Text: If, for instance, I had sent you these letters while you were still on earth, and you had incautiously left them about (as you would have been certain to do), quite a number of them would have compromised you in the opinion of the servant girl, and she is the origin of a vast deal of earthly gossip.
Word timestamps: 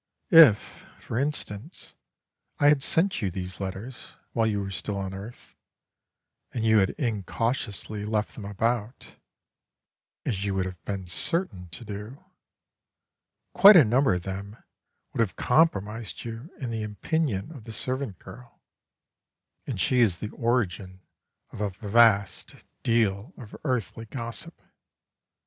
If, 0.31 0.83
for 0.97 1.19
instance, 1.19 1.93
I 2.59 2.69
had 2.69 2.81
sent 2.81 3.21
you 3.21 3.29
these 3.29 3.59
letters 3.59 4.13
while 4.31 4.47
you 4.47 4.59
were 4.59 4.71
still 4.71 4.97
on 4.97 5.13
earth, 5.13 5.53
and 6.51 6.63
you 6.65 6.79
had 6.79 6.95
incautiously 6.97 8.03
left 8.03 8.33
them 8.33 8.43
about 8.45 9.15
(as 10.25 10.43
you 10.43 10.55
would 10.55 10.65
have 10.65 10.83
been 10.85 11.05
certain 11.05 11.67
to 11.69 11.85
do), 11.85 12.25
quite 13.53 13.75
a 13.75 13.85
number 13.85 14.15
of 14.15 14.23
them 14.23 14.57
would 15.13 15.19
have 15.19 15.35
compromised 15.35 16.25
you 16.25 16.49
in 16.59 16.71
the 16.71 16.81
opinion 16.81 17.51
of 17.51 17.65
the 17.65 17.71
servant 17.71 18.17
girl, 18.17 18.59
and 19.67 19.79
she 19.79 19.99
is 19.99 20.17
the 20.17 20.29
origin 20.31 21.01
of 21.51 21.61
a 21.61 21.69
vast 21.87 22.55
deal 22.81 23.33
of 23.37 23.55
earthly 23.63 24.05
gossip. 24.05 24.63